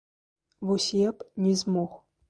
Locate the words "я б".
1.07-1.29